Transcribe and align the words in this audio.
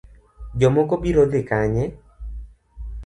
Jomoko 0.63 0.99
biro 1.03 1.25
dhi 1.35 1.41
kanye? 1.51 1.85